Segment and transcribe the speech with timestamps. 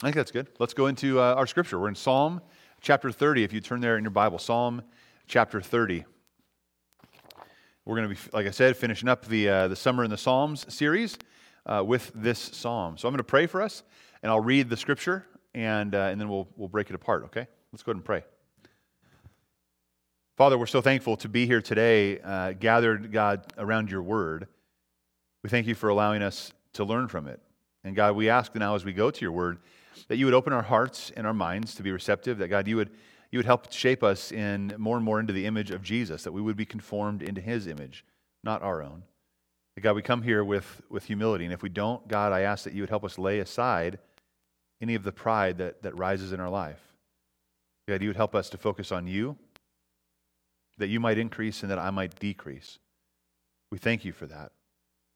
[0.00, 0.46] I think that's good.
[0.60, 1.76] Let's go into uh, our scripture.
[1.76, 2.40] We're in Psalm
[2.80, 3.42] chapter 30.
[3.42, 4.80] If you turn there in your Bible, Psalm
[5.26, 6.04] chapter 30.
[7.84, 10.16] We're going to be, like I said, finishing up the, uh, the Summer in the
[10.16, 11.18] Psalms series
[11.66, 12.96] uh, with this psalm.
[12.96, 13.82] So I'm going to pray for us,
[14.22, 17.48] and I'll read the scripture, and, uh, and then we'll, we'll break it apart, okay?
[17.72, 18.22] Let's go ahead and pray.
[20.36, 24.46] Father, we're so thankful to be here today, uh, gathered, God, around your word.
[25.42, 27.40] We thank you for allowing us to learn from it.
[27.82, 29.58] And God, we ask now as we go to your word
[30.06, 32.76] that you would open our hearts and our minds to be receptive, that God, you
[32.76, 32.90] would,
[33.30, 36.32] you would help shape us in more and more into the image of Jesus, that
[36.32, 38.04] we would be conformed into his image,
[38.44, 39.02] not our own.
[39.74, 41.44] That God, we come here with, with humility.
[41.44, 43.98] And if we don't, God, I ask that you would help us lay aside
[44.80, 46.80] any of the pride that, that rises in our life.
[47.88, 49.36] God, you would help us to focus on you
[50.78, 52.78] that you might increase and that I might decrease.
[53.70, 54.52] We thank you for that.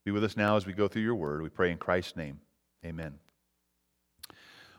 [0.05, 1.43] Be with us now as we go through your word.
[1.43, 2.41] We pray in Christ's name.
[2.85, 3.19] Amen.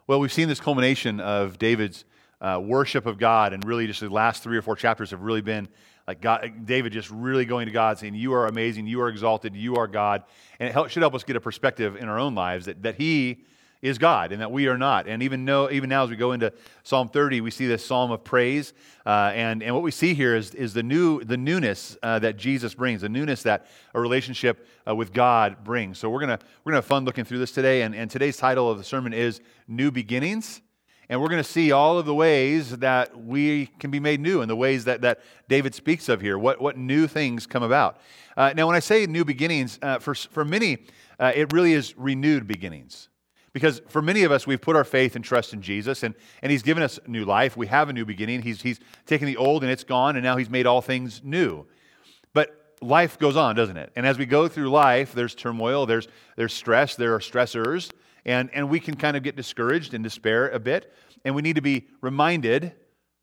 [0.05, 2.03] Well, we've seen this culmination of David's
[2.41, 5.39] uh, worship of God, and really just the last three or four chapters have really
[5.39, 5.69] been
[6.05, 9.55] like God, David just really going to God, saying, You are amazing, you are exalted,
[9.55, 10.23] you are God.
[10.59, 12.95] And it help, should help us get a perspective in our own lives that, that
[12.95, 13.45] He
[13.83, 15.07] is God and that we are not.
[15.07, 16.53] And even, know, even now, as we go into
[16.83, 18.73] Psalm 30, we see this psalm of praise.
[19.05, 22.37] Uh, and, and what we see here is, is the, new, the newness uh, that
[22.37, 25.99] Jesus brings, the newness that a relationship uh, with God brings.
[25.99, 26.29] So we're going
[26.63, 27.81] we're gonna have fun looking through this today.
[27.81, 30.61] And, and today's title of the sermon is New Beginnings.
[31.09, 34.39] And we're going to see all of the ways that we can be made new
[34.39, 37.99] and the ways that, that David speaks of here, what, what new things come about.
[38.37, 40.85] Uh, now, when I say new beginnings, uh, for, for many,
[41.19, 43.09] uh, it really is renewed beginnings.
[43.53, 46.51] Because for many of us, we've put our faith and trust in Jesus, and, and
[46.51, 47.55] He's given us new life.
[47.55, 48.41] We have a new beginning.
[48.41, 51.65] He's, he's taken the old and it's gone, and now He's made all things new.
[52.33, 53.91] But life goes on, doesn't it?
[53.95, 57.91] And as we go through life, there's turmoil, there's, there's stress, there are stressors,
[58.25, 60.91] and, and we can kind of get discouraged and despair a bit.
[61.23, 62.73] And we need to be reminded,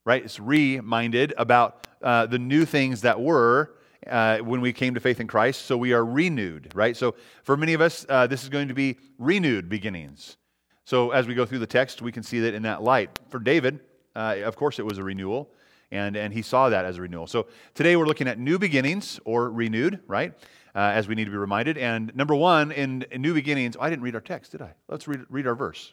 [0.04, 0.24] right?
[0.24, 3.74] It's reminded about uh, the new things that were
[4.06, 5.66] uh, when we came to faith in Christ.
[5.66, 6.96] So we are renewed, right?
[6.96, 10.36] So for many of us, uh, this is going to be renewed beginnings.
[10.84, 13.18] So as we go through the text, we can see that in that light.
[13.28, 13.80] For David,
[14.16, 15.50] uh, of course, it was a renewal,
[15.92, 17.26] and, and he saw that as a renewal.
[17.26, 20.32] So today we're looking at new beginnings or renewed, right?
[20.74, 21.78] Uh, as we need to be reminded.
[21.78, 24.72] And number one, in, in new beginnings, oh, I didn't read our text, did I?
[24.88, 25.92] Let's read, read our verse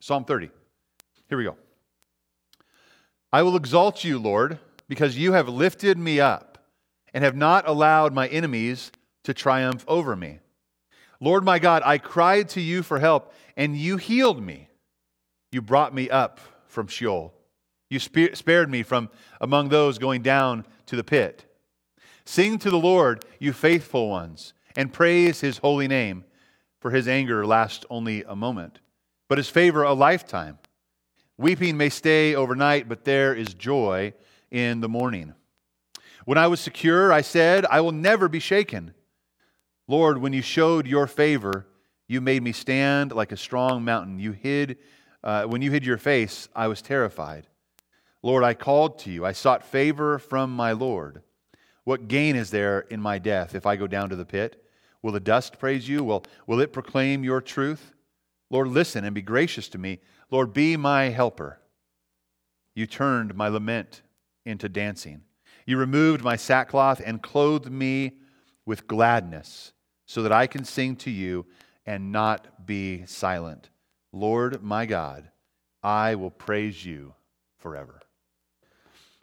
[0.00, 0.50] Psalm 30.
[1.28, 1.56] Here we go.
[3.32, 6.45] I will exalt you, Lord, because you have lifted me up
[7.16, 8.92] and have not allowed my enemies
[9.24, 10.38] to triumph over me.
[11.18, 14.68] Lord my God, I cried to you for help, and you healed me.
[15.50, 17.32] You brought me up from Sheol.
[17.88, 19.08] You spared me from
[19.40, 21.46] among those going down to the pit.
[22.26, 26.22] Sing to the Lord, you faithful ones, and praise his holy name,
[26.80, 28.80] for his anger lasts only a moment,
[29.26, 30.58] but his favor a lifetime.
[31.38, 34.12] Weeping may stay overnight, but there is joy
[34.50, 35.32] in the morning.
[36.26, 38.92] When I was secure, I said, I will never be shaken.
[39.86, 41.68] Lord, when you showed your favor,
[42.08, 44.18] you made me stand like a strong mountain.
[44.18, 44.78] You hid,
[45.22, 47.46] uh, when you hid your face, I was terrified.
[48.24, 49.24] Lord, I called to you.
[49.24, 51.22] I sought favor from my Lord.
[51.84, 54.64] What gain is there in my death if I go down to the pit?
[55.02, 56.02] Will the dust praise you?
[56.02, 57.92] Will, will it proclaim your truth?
[58.50, 60.00] Lord, listen and be gracious to me.
[60.32, 61.60] Lord, be my helper.
[62.74, 64.02] You turned my lament
[64.44, 65.22] into dancing.
[65.66, 68.12] You removed my sackcloth and clothed me
[68.64, 69.72] with gladness,
[70.06, 71.46] so that I can sing to you
[71.84, 73.70] and not be silent.
[74.12, 75.30] Lord my God,
[75.82, 77.14] I will praise you
[77.58, 78.00] forever.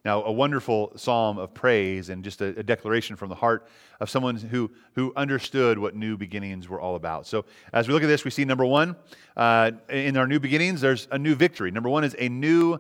[0.05, 3.69] Now, a wonderful psalm of praise and just a, a, declaration from the heart
[4.01, 7.25] of someone who, who understood what new beginnings were all about.
[7.25, 8.97] So, as we look at this, we see number one,
[9.37, 11.71] uh, in our new beginnings, there's a new victory.
[11.71, 12.79] Number one is a new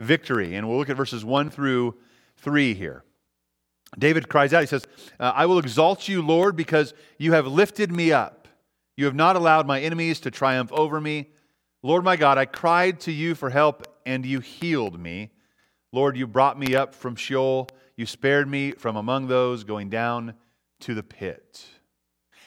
[0.00, 0.56] victory.
[0.56, 1.94] And we'll look at verses one through
[2.44, 3.02] 3 here.
[3.98, 4.84] David cries out, he says,
[5.18, 8.48] uh, I will exalt you, Lord, because you have lifted me up.
[8.96, 11.30] You have not allowed my enemies to triumph over me.
[11.82, 15.30] Lord my God, I cried to you for help, and you healed me.
[15.92, 17.68] Lord, you brought me up from Sheol.
[17.96, 20.34] You spared me from among those going down
[20.80, 21.64] to the pit.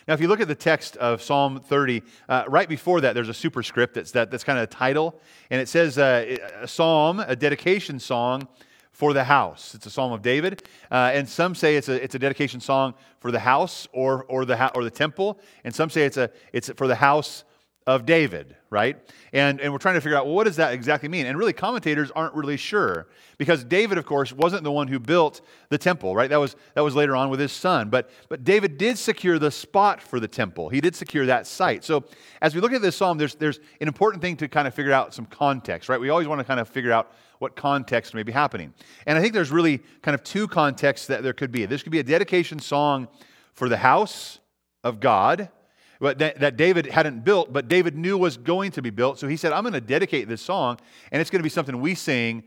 [0.08, 3.30] Now, if you look at the text of Psalm 30, uh, right before that, there's
[3.30, 5.20] a superscript that's, that, that's kind of a title,
[5.50, 8.48] and it says uh, a psalm, a dedication song
[8.98, 9.76] for the house.
[9.76, 12.96] It's a psalm of David, uh, and some say it's a, it's a dedication song
[13.20, 16.72] for the house or, or, the, or the temple, and some say it's, a, it's
[16.72, 17.44] for the house
[17.88, 18.98] of David, right?
[19.32, 21.26] And, and we're trying to figure out, well, what does that exactly mean?
[21.26, 23.08] And really, commentators aren't really sure
[23.38, 25.40] because David, of course, wasn't the one who built
[25.70, 26.30] the temple, right?
[26.30, 27.90] That was, that was later on with his son.
[27.90, 31.86] But, but David did secure the spot for the temple, he did secure that site.
[31.86, 32.04] So
[32.42, 34.92] as we look at this psalm, there's, there's an important thing to kind of figure
[34.92, 36.00] out some context, right?
[36.00, 38.74] We always want to kind of figure out what context may be happening.
[39.06, 41.66] And I think there's really kind of two contexts that there could be.
[41.66, 43.08] This could be a dedication song
[43.54, 44.40] for the house
[44.84, 45.50] of God
[46.00, 49.20] that, David hadn't built, but David knew was going to be built.
[49.20, 50.80] So he said, I'm going to dedicate this song,
[51.12, 52.44] and it's going to be something we sing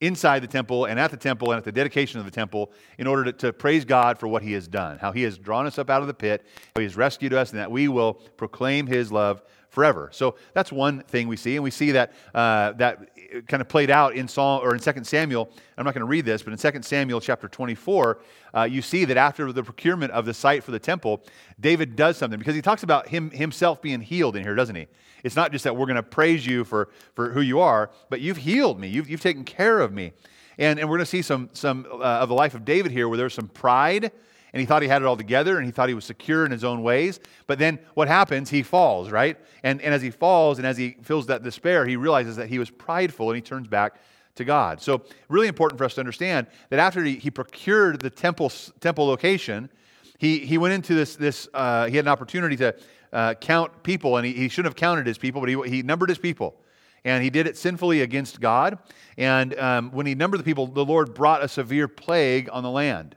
[0.00, 3.06] inside the temple and at the temple and at the dedication of the temple in
[3.06, 5.78] order to, to, praise God for what he has done, how he has drawn us
[5.78, 8.86] up out of the pit, how he has rescued us, and that we will proclaim
[8.86, 10.10] his love forever.
[10.12, 12.98] So that's one thing we see, and we see that uh, that
[13.46, 15.50] kind of played out in Psalm or in 2 Samuel.
[15.78, 18.18] I'm not going to read this, but in 2 Samuel chapter 24,
[18.54, 21.22] uh, you see that after the procurement of the site for the temple,
[21.58, 24.88] David does something because he talks about him himself being healed in here, doesn't he?
[25.22, 28.20] It's not just that we're going to praise you for, for who you are, but
[28.20, 28.88] you've healed me.
[28.88, 30.12] You've, you've taken care of me.
[30.58, 33.08] And, and we're going to see some, some uh, of the life of David here
[33.08, 34.12] where there's some pride
[34.52, 36.50] and he thought he had it all together and he thought he was secure in
[36.50, 37.20] his own ways.
[37.46, 38.50] But then what happens?
[38.50, 39.36] He falls, right?
[39.62, 42.58] And, and as he falls and as he feels that despair, he realizes that he
[42.58, 43.96] was prideful and he turns back
[44.36, 44.80] to God.
[44.80, 49.06] So, really important for us to understand that after he, he procured the temple, temple
[49.06, 49.70] location,
[50.18, 52.74] he, he went into this, this uh, he had an opportunity to
[53.12, 56.08] uh, count people, and he, he shouldn't have counted his people, but he, he numbered
[56.08, 56.56] his people.
[57.04, 58.78] And he did it sinfully against God.
[59.16, 62.70] And um, when he numbered the people, the Lord brought a severe plague on the
[62.70, 63.16] land.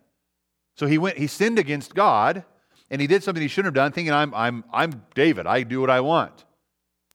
[0.76, 2.44] So he went, he sinned against God,
[2.90, 5.82] and he did something he shouldn't have done, thinking, I'm, I'm, I'm David, I do
[5.82, 6.46] what I want.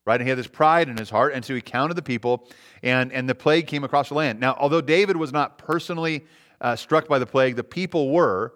[0.06, 0.14] Right?
[0.14, 2.48] And he had this pride in his heart, and so he counted the people,
[2.82, 4.40] and, and the plague came across the land.
[4.40, 6.24] Now, although David was not personally
[6.60, 8.54] uh, struck by the plague, the people were,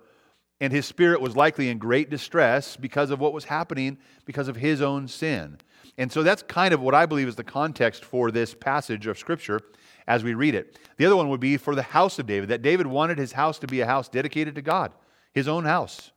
[0.63, 4.55] and his spirit was likely in great distress because of what was happening because of
[4.55, 5.59] his own sin.
[5.99, 9.19] And so that's kind of what I believe is the context for this passage of
[9.19, 9.61] Scripture
[10.07, 10.79] as we read it.
[10.99, 13.59] The other one would be for the house of David, that David wanted his house
[13.59, 14.93] to be a house dedicated to God,
[15.33, 16.13] his own house,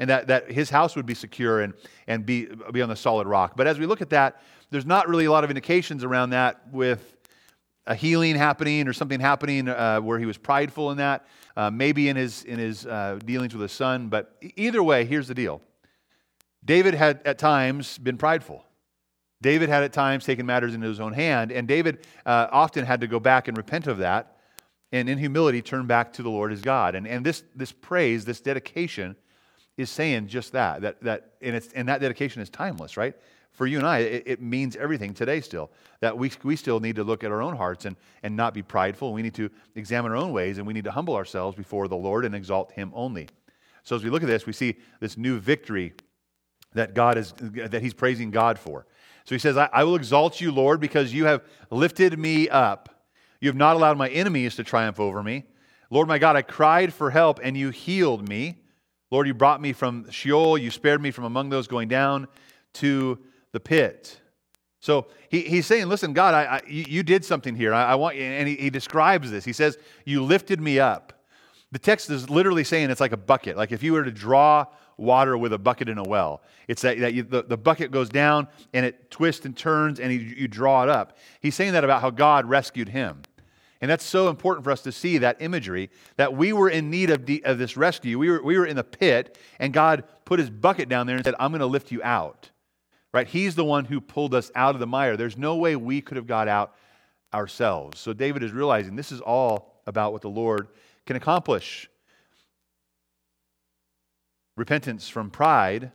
[0.00, 1.72] and that, that his house would be secure and,
[2.08, 3.52] and be, be on the solid rock.
[3.56, 6.62] But as we look at that, there's not really a lot of indications around that
[6.72, 7.16] with
[7.86, 11.26] a healing happening or something happening uh, where he was prideful in that,
[11.56, 14.08] uh, maybe in his, in his uh, dealings with his son.
[14.08, 15.60] But either way, here's the deal
[16.64, 18.64] David had at times been prideful.
[19.42, 23.02] David had at times taken matters into his own hand, and David uh, often had
[23.02, 24.38] to go back and repent of that
[24.94, 26.94] and in humility turn back to the Lord as God.
[26.94, 29.16] And, and this, this praise, this dedication,
[29.76, 30.82] is saying just that.
[30.82, 33.14] that, that and, it's, and that dedication is timeless, right?
[33.54, 35.70] For you and I, it, it, means everything today still.
[36.00, 38.62] That we, we still need to look at our own hearts and, and not be
[38.62, 39.12] prideful.
[39.12, 41.96] We need to examine our own ways, and we need to humble ourselves before the
[41.96, 43.28] Lord and exalt Him only.
[43.84, 45.92] So as we look at this, we see this new victory
[46.74, 48.86] that God is that He's praising God for.
[49.24, 53.06] So he says, I, I will exalt you, Lord, because you have lifted me up.
[53.40, 55.44] You have not allowed my enemies to triumph over me.
[55.90, 58.56] Lord my God, I cried for help and you healed me.
[59.10, 60.58] Lord, you brought me from Sheol.
[60.58, 62.26] You spared me from among those going down
[62.74, 63.18] to
[63.54, 64.20] the pit.
[64.80, 67.72] So he, he's saying, listen, God, I, I you, did something here.
[67.72, 69.46] I, I want you, and he, he describes this.
[69.46, 71.24] He says, you lifted me up.
[71.72, 73.56] The text is literally saying it's like a bucket.
[73.56, 74.66] Like if you were to draw
[74.96, 76.42] water with a bucket in a well.
[76.68, 80.12] It's that, that you, the, the bucket goes down and it twists and turns and
[80.12, 81.16] you, you draw it up.
[81.40, 83.22] He's saying that about how God rescued him.
[83.80, 87.10] And that's so important for us to see that imagery that we were in need
[87.10, 88.18] of, of this rescue.
[88.18, 91.24] We were, we were in the pit, and God put his bucket down there and
[91.24, 92.50] said, I'm going to lift you out.
[93.14, 93.28] Right?
[93.28, 95.16] He's the one who pulled us out of the mire.
[95.16, 96.74] There's no way we could have got out
[97.32, 98.00] ourselves.
[98.00, 100.66] So David is realizing this is all about what the Lord
[101.06, 101.88] can accomplish.
[104.56, 105.92] Repentance from pride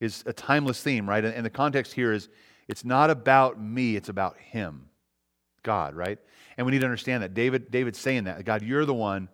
[0.00, 1.22] is a timeless theme, right?
[1.22, 2.30] And the context here is
[2.66, 4.88] it's not about me, it's about him,
[5.62, 6.18] God, right?
[6.56, 7.34] And we need to understand that.
[7.34, 8.42] David, David's saying that.
[8.46, 9.28] God, you're the one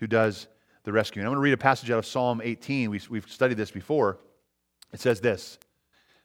[0.00, 0.48] who does
[0.82, 1.24] the rescuing.
[1.24, 2.90] I'm going to read a passage out of Psalm 18.
[2.90, 4.18] We, we've studied this before.
[4.92, 5.58] It says this.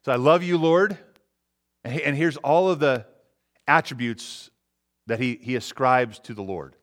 [0.07, 0.97] So I love you, Lord.
[1.83, 3.05] And, here's all of the
[3.67, 4.49] attributes
[5.05, 6.77] that he, he ascribes to the Lord.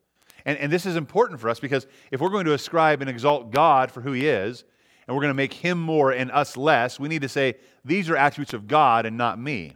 [0.44, 3.50] And, and this is important for us because if we're going to ascribe and exalt
[3.50, 4.64] God for who He is,
[5.06, 8.10] and we're going to make Him more and us less, we need to say, these
[8.10, 9.72] are attributes of God and not me.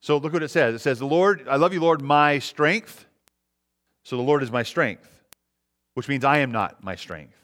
[0.00, 0.74] So look what it says.
[0.74, 3.04] It says, The Lord, I love you, Lord, my strength.
[4.02, 5.10] So the Lord is my strength,
[5.92, 7.36] which means I am not my strength,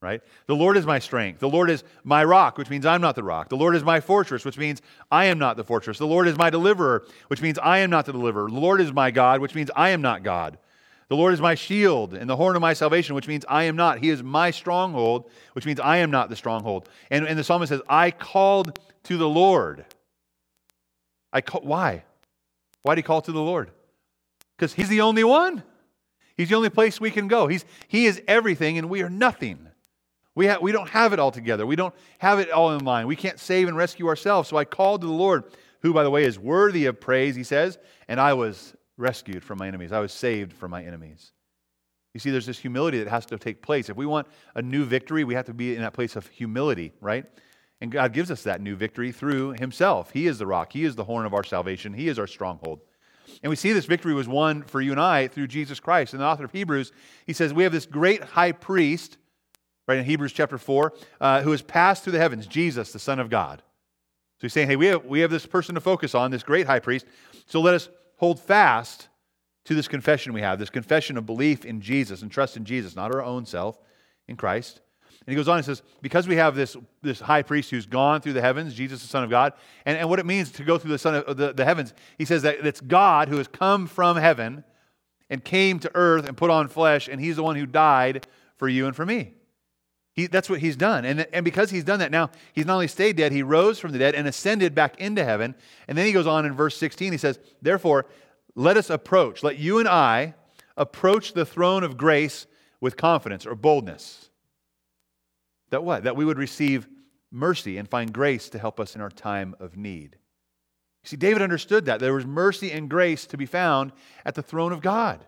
[0.00, 0.20] right?
[0.46, 1.40] The Lord is my strength.
[1.40, 3.48] The Lord is my rock, which means I'm not the rock.
[3.48, 5.98] The Lord is my fortress, which means I am not the fortress.
[5.98, 8.48] The Lord is my deliverer, which means I am not the deliverer.
[8.48, 10.58] The Lord is my God, which means I am not God.
[11.08, 13.76] The Lord is my shield and the horn of my salvation, which means I am
[13.76, 13.98] not.
[13.98, 16.88] He is my stronghold, which means I am not the stronghold.
[17.10, 19.86] And, and the psalmist says, I called to the Lord.
[21.32, 22.04] I call, why?
[22.82, 23.70] Why did he call to the Lord?
[24.56, 25.62] Because he's the only one.
[26.36, 27.48] He's the only place we can go.
[27.48, 29.67] He's, he is everything, and we are nothing.
[30.38, 31.66] We, ha- we don't have it all together.
[31.66, 33.08] We don't have it all in line.
[33.08, 34.48] We can't save and rescue ourselves.
[34.48, 35.42] So I called to the Lord,
[35.82, 37.76] who, by the way, is worthy of praise, he says,
[38.06, 39.90] and I was rescued from my enemies.
[39.90, 41.32] I was saved from my enemies.
[42.14, 43.88] You see, there's this humility that has to take place.
[43.88, 46.92] If we want a new victory, we have to be in that place of humility,
[47.00, 47.24] right?
[47.80, 50.12] And God gives us that new victory through Himself.
[50.12, 52.78] He is the rock, He is the horn of our salvation, He is our stronghold.
[53.42, 56.12] And we see this victory was won for you and I through Jesus Christ.
[56.12, 56.92] And the author of Hebrews,
[57.26, 59.17] he says, We have this great high priest,
[59.88, 63.18] right in Hebrews chapter 4, uh, who has passed through the heavens, Jesus, the Son
[63.18, 63.62] of God.
[64.38, 66.66] So he's saying, Hey, we have, we have this person to focus on, this great
[66.66, 67.06] high priest.
[67.46, 69.08] So let us hold fast
[69.64, 72.94] to this confession we have, this confession of belief in Jesus and trust in Jesus,
[72.94, 73.78] not our own self,
[74.28, 74.80] in Christ.
[75.26, 78.20] And he goes on and says, because we have this, this high priest who's gone
[78.20, 79.52] through the heavens, Jesus, the Son of God,
[79.84, 82.24] and, and what it means to go through the, son of, the, the heavens, he
[82.24, 84.64] says that it's God who has come from heaven
[85.28, 88.26] and came to earth and put on flesh, and he's the one who died
[88.56, 89.34] for you and for me.
[90.18, 91.04] He, that's what he's done.
[91.04, 93.92] And, and because he's done that, now he's not only stayed dead, he rose from
[93.92, 95.54] the dead and ascended back into heaven.
[95.86, 98.06] And then he goes on in verse 16, he says, Therefore,
[98.54, 100.34] let us approach, let you and I
[100.76, 102.46] approach the throne of grace
[102.80, 104.28] with confidence or boldness
[105.70, 106.04] that what?
[106.04, 106.88] That we would receive
[107.30, 110.16] mercy and find grace to help us in our time of need.
[111.04, 112.00] See, David understood that.
[112.00, 113.92] There was mercy and grace to be found
[114.24, 115.24] at the throne of God.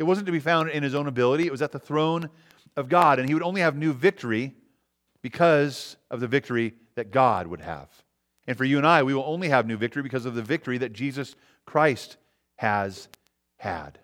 [0.00, 2.30] It wasn't to be found in his own ability, it was at the throne
[2.74, 3.18] of God.
[3.18, 4.54] And he would only have new victory
[5.20, 7.90] because of the victory that God would have.
[8.46, 10.78] And for you and I, we will only have new victory because of the victory
[10.78, 12.16] that Jesus Christ
[12.56, 13.08] has
[13.58, 13.98] had.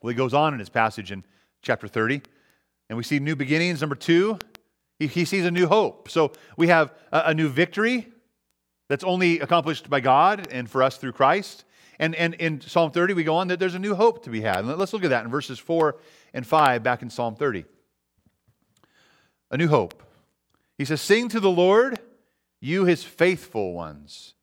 [0.00, 1.22] Well, he goes on in his passage in
[1.60, 2.22] chapter 30,
[2.88, 3.82] and we see new beginnings.
[3.82, 4.38] Number two,
[4.98, 6.10] he, he sees a new hope.
[6.10, 8.08] So we have a, a new victory
[8.88, 11.66] that's only accomplished by God and for us through Christ.
[11.98, 14.40] And, and in Psalm 30, we go on that there's a new hope to be
[14.40, 14.58] had.
[14.58, 15.96] And let's look at that in verses 4
[16.32, 17.64] and 5 back in Psalm 30.
[19.50, 20.02] A new hope.
[20.76, 21.98] He says, Sing to the Lord,
[22.60, 24.34] you his faithful ones,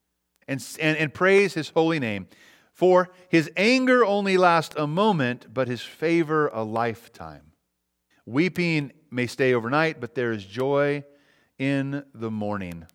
[0.48, 2.28] and, and, and praise his holy name.
[2.74, 7.54] For his anger only lasts a moment, but his favor a lifetime.
[8.26, 11.06] Weeping may stay overnight, but there is joy
[11.58, 12.86] in the morning.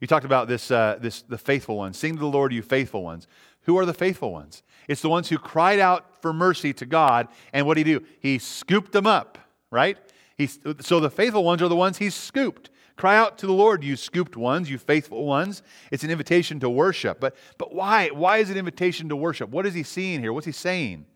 [0.00, 1.96] You talked about this, uh, this, the faithful ones.
[1.96, 3.28] Sing to the Lord, you faithful ones.
[3.64, 4.62] Who are the faithful ones?
[4.88, 8.04] It's the ones who cried out for mercy to God, and what did he do?
[8.20, 9.38] He scooped them up,
[9.70, 9.96] right?
[10.36, 12.70] He, so the faithful ones are the ones he scooped.
[12.96, 15.62] Cry out to the Lord, you scooped ones, you faithful ones.
[15.90, 17.20] It's an invitation to worship.
[17.20, 18.08] But, but why?
[18.08, 19.50] Why is it an invitation to worship?
[19.50, 20.32] What is he seeing here?
[20.32, 21.06] What's he saying?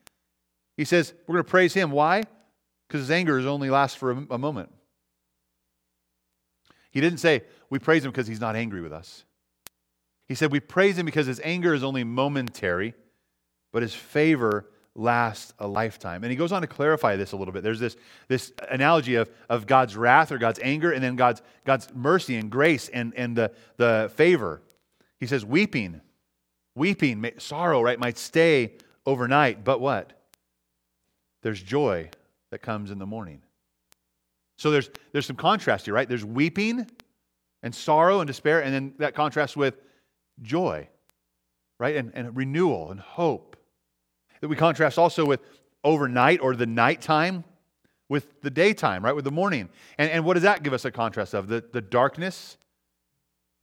[0.77, 1.91] He says, We're going to praise him.
[1.91, 2.25] Why?
[2.87, 4.71] because his anger only lasts for a, a moment.
[6.91, 9.25] He didn't say, we praise him because he's not angry with us.
[10.29, 12.95] He said, we praise him because his anger is only momentary,
[13.73, 16.25] but his favor lasts a lifetime.
[16.25, 17.63] And he goes on to clarify this a little bit.
[17.63, 17.97] There's this,
[18.29, 22.51] this analogy of, of God's wrath or God's anger, and then God's, God's mercy and
[22.51, 24.63] grace and, and the, the favor.
[25.21, 26.01] He says, weeping,
[26.75, 28.73] weeping, sorrow, right, might stay
[29.05, 30.13] overnight, but what?
[31.43, 32.11] There's joy
[32.51, 33.43] that comes in the morning.
[34.59, 36.09] So there's, there's some contrast here, right?
[36.09, 36.87] There's weeping
[37.63, 39.77] and sorrow and despair, and then that contrasts with
[40.43, 40.89] joy,
[41.79, 41.97] right?
[41.97, 43.57] And, and renewal and hope.
[44.41, 45.41] That we contrast also with
[45.83, 47.45] overnight or the nighttime
[48.09, 49.15] with the daytime, right?
[49.15, 49.69] With the morning.
[49.99, 51.49] And, and what does that give us a contrast of?
[51.49, 52.57] The, the darkness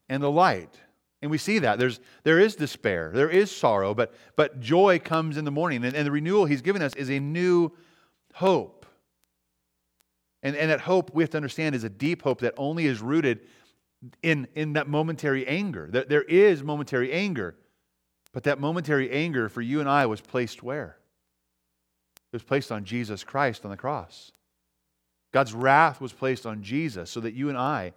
[0.09, 0.79] and the light.
[1.21, 1.79] And we see that.
[1.79, 5.85] There's, there is despair, there is sorrow, but, but joy comes in the morning.
[5.85, 7.71] And, and the renewal he's given us is a new
[8.33, 8.85] hope.
[10.41, 13.01] And, and that hope, we have to understand, is a deep hope that only is
[13.01, 13.39] rooted
[14.21, 15.87] in, in that momentary anger.
[15.91, 17.55] There, there is momentary anger,
[18.31, 20.97] but that momentary anger for you and I was placed where?
[22.31, 24.31] It was placed on Jesus Christ on the cross.
[25.31, 27.93] God's wrath was placed on Jesus so that you and I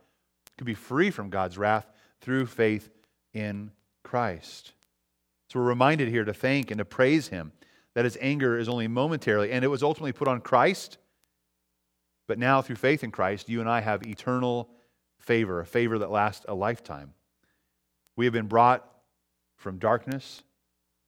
[0.57, 1.87] could be free from God's wrath
[2.21, 2.89] through faith
[3.35, 3.71] in
[4.03, 4.73] Christ.
[5.49, 7.53] So we're reminded here to thank and to praise Him
[7.97, 10.99] that his anger is only momentarily, and it was ultimately put on Christ.
[12.29, 14.69] But now, through faith in Christ, you and I have eternal
[15.27, 17.13] favor, a favor that lasts a lifetime.
[18.15, 18.89] We have been brought
[19.57, 20.43] from darkness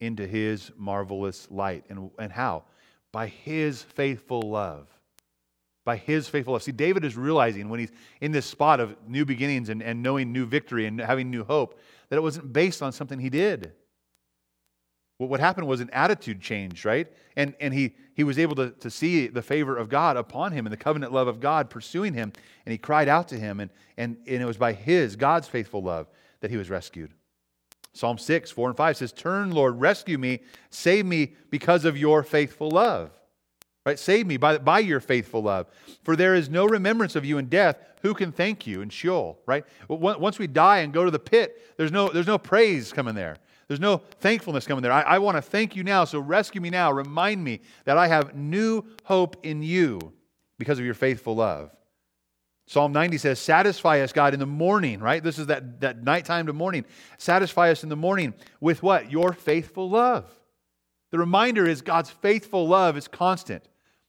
[0.01, 1.85] into his marvelous light.
[1.89, 2.65] And, and how?
[3.13, 4.89] By his faithful love.
[5.85, 6.63] By his faithful love.
[6.63, 10.33] See, David is realizing when he's in this spot of new beginnings and, and knowing
[10.33, 13.73] new victory and having new hope that it wasn't based on something he did.
[15.19, 17.09] What happened was an attitude change, right?
[17.37, 20.65] And, and he, he was able to, to see the favor of God upon him
[20.65, 22.33] and the covenant love of God pursuing him.
[22.65, 25.83] And he cried out to him, and, and, and it was by his, God's faithful
[25.83, 26.07] love,
[26.41, 27.11] that he was rescued.
[27.95, 32.23] Psalm 6, 4 and 5 says, Turn, Lord, rescue me, save me because of your
[32.23, 33.11] faithful love.
[33.85, 33.99] Right?
[33.99, 35.67] Save me by, by your faithful love.
[36.05, 37.79] For there is no remembrance of you in death.
[38.03, 39.41] Who can thank you in Sheol?
[39.47, 39.65] Right?
[39.89, 43.39] Once we die and go to the pit, there's no, there's no praise coming there.
[43.69, 44.93] There's no thankfulness coming there.
[44.93, 46.91] I, I want to thank you now, so rescue me now.
[46.91, 50.15] Remind me that I have new hope in you
[50.59, 51.71] because of your faithful love.
[52.67, 55.23] Psalm 90 says, Satisfy us, God, in the morning, right?
[55.23, 56.87] This is that, that nighttime to morning.
[57.19, 59.11] Satisfy us in the morning with what?
[59.13, 60.31] Your faithful love.
[61.11, 63.65] The reminder is God's faithful love is constant.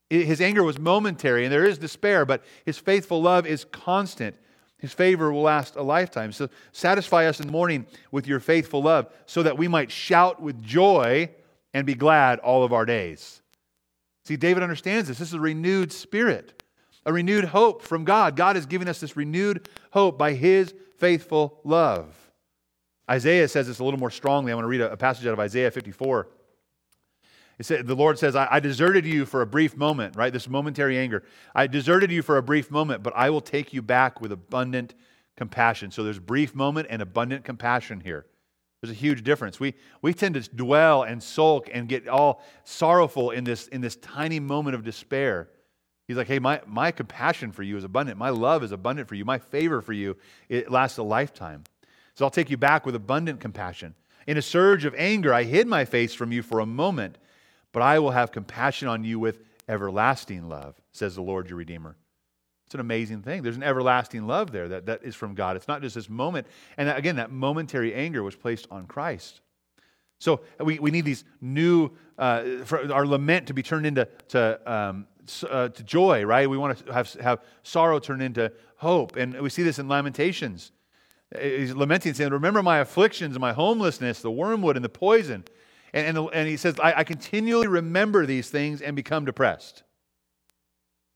[0.10, 4.36] His anger was momentary and there is despair, but his faithful love is constant.
[4.80, 6.32] His favor will last a lifetime.
[6.32, 10.42] So satisfy us in the morning with your faithful love so that we might shout
[10.42, 11.30] with joy
[11.74, 13.42] and be glad all of our days.
[14.24, 15.20] See, David understands this.
[15.20, 16.64] This is a renewed spirit,
[17.06, 18.36] a renewed hope from God.
[18.36, 22.16] God is giving us this renewed hope by his faithful love.
[23.10, 24.52] Isaiah says this a little more strongly.
[24.52, 26.28] I want to read a passage out of Isaiah 54.
[27.62, 30.32] Said, the Lord says, I, I deserted you for a brief moment, right?
[30.32, 31.24] This momentary anger.
[31.54, 34.96] I deserted you for a brief moment, but I will take you back with abundant
[35.36, 35.92] compassion.
[35.92, 38.26] So there's brief moment and abundant compassion here.
[38.82, 39.60] There's a huge difference.
[39.60, 43.98] We, we tend to dwell and sulk and get all sorrowful in this, in this
[43.98, 45.50] tiny moment of despair.
[46.08, 48.18] He's like, hey, my, my compassion for you is abundant.
[48.18, 49.26] My love is abundant for you.
[49.26, 50.16] My favor for you,
[50.48, 51.66] it lasts a lifetime.
[52.16, 53.96] So I'll take you back with abundant compassion.
[54.28, 57.18] In a surge of anger, I hid my face from you for a moment
[57.72, 61.96] but I will have compassion on you with everlasting love, says the Lord your Redeemer.
[62.66, 63.42] It's an amazing thing.
[63.42, 65.56] There's an everlasting love there that, that is from God.
[65.56, 66.46] It's not just this moment.
[66.78, 69.42] And that, again, that momentary anger was placed on Christ.
[70.20, 72.44] So we, we need these new, uh,
[72.92, 75.08] our lament to be turned into to, um,
[75.50, 76.50] uh, to joy, right?
[76.50, 79.16] We want to have, have sorrow turned into hope.
[79.16, 80.72] And we see this in Lamentations.
[81.40, 85.44] He's lamenting, saying, Remember my afflictions my homelessness, the wormwood and the poison.
[85.94, 89.84] And, and, and he says, I, I continually remember these things and become depressed.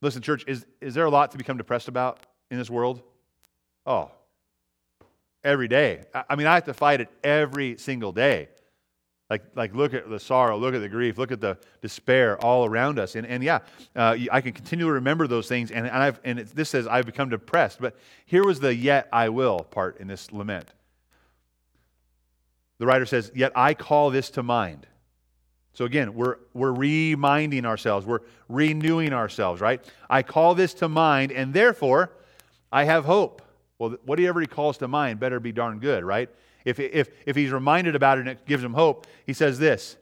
[0.02, 2.20] Listen, church, is, is there a lot to become depressed about
[2.52, 3.02] in this world?
[3.86, 4.12] Oh,
[5.44, 6.04] every day.
[6.30, 8.50] I mean, I have to fight it every single day.
[9.30, 12.66] Like, like look at the sorrow, look at the grief, look at the despair all
[12.66, 13.16] around us.
[13.16, 13.60] And, and yeah,
[13.96, 15.72] uh, I can continually remember those things.
[15.72, 17.80] And, and, I've, and this says, I've become depressed.
[17.82, 20.74] But here was the yet I will part in this lament.
[22.84, 24.88] The writer says, Yet I call this to mind.
[25.72, 28.20] So again, we're, we're reminding ourselves, we're
[28.50, 29.80] renewing ourselves, right?
[30.10, 32.12] I call this to mind, and therefore
[32.74, 33.42] I have hope.
[33.80, 36.30] Well, whatever he calls to mind better be darn good, right?
[36.66, 39.96] If, if, if he's reminded about it and it gives him hope, he says this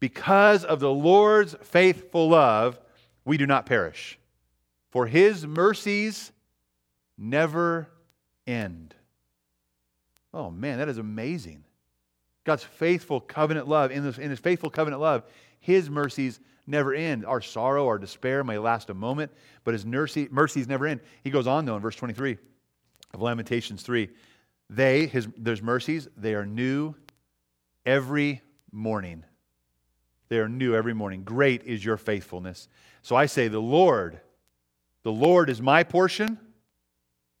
[0.00, 2.80] Because of the Lord's faithful love,
[3.26, 4.18] we do not perish,
[4.88, 6.32] for his mercies
[7.18, 7.90] never
[8.46, 8.94] end.
[10.32, 11.62] Oh man, that is amazing.
[12.46, 15.24] God's faithful covenant love, in, this, in his faithful covenant love,
[15.58, 17.26] his mercies never end.
[17.26, 19.32] Our sorrow, our despair may last a moment,
[19.64, 21.00] but his mercy, mercies never end.
[21.24, 22.38] He goes on, though, in verse 23
[23.12, 24.08] of Lamentations 3.
[24.70, 26.94] They, his, there's mercies, they are new
[27.84, 29.24] every morning.
[30.28, 31.24] They are new every morning.
[31.24, 32.68] Great is your faithfulness.
[33.02, 34.20] So I say, The Lord,
[35.02, 36.38] the Lord is my portion.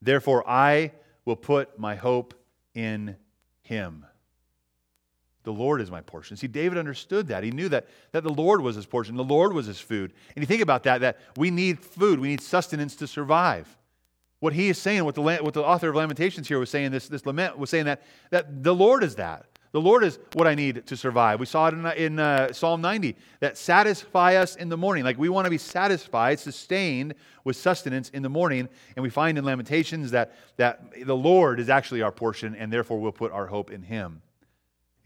[0.02, 0.92] Therefore, I
[1.24, 2.34] will put my hope
[2.74, 3.16] in
[3.62, 4.04] him.
[5.46, 6.36] The Lord is my portion.
[6.36, 7.44] See, David understood that.
[7.44, 10.12] He knew that, that the Lord was his portion, the Lord was his food.
[10.34, 13.78] And you think about that, that we need food, we need sustenance to survive.
[14.40, 17.06] What he is saying, what the, what the author of Lamentations here was saying, this,
[17.06, 19.46] this lament was saying that, that the Lord is that.
[19.70, 21.38] The Lord is what I need to survive.
[21.38, 25.04] We saw it in, in uh, Psalm 90 that satisfy us in the morning.
[25.04, 28.68] Like we want to be satisfied, sustained with sustenance in the morning.
[28.96, 32.98] And we find in Lamentations that, that the Lord is actually our portion, and therefore
[32.98, 34.22] we'll put our hope in him.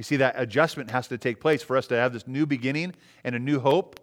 [0.00, 2.94] You see, that adjustment has to take place for us to have this new beginning
[3.22, 4.00] and a new hope.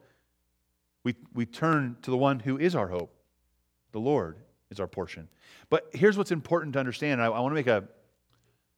[1.03, 3.11] We, we turn to the one who is our hope.
[3.93, 4.37] The Lord
[4.69, 5.27] is our portion.
[5.71, 7.19] But here's what's important to understand.
[7.19, 7.83] I, I want to make a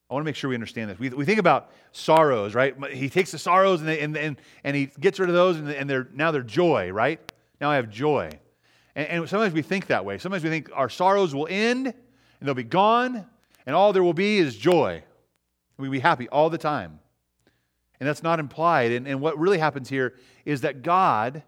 [0.09, 0.97] I want to make sure we understand this.
[0.97, 2.73] We, we think about sorrows, right?
[2.89, 5.69] He takes the sorrows and, they, and, and, and he gets rid of those, and,
[5.69, 7.19] and they're, now they're joy, right?
[7.59, 8.29] Now I have joy.
[8.95, 10.19] And, and sometimes we think that way.
[10.19, 13.25] Sometimes we think our sorrows will end and they'll be gone,
[13.65, 15.03] and all there will be is joy.
[15.77, 16.99] We'll be happy all the time.
[17.99, 18.91] And that's not implied.
[18.91, 21.43] And, and what really happens here is that God,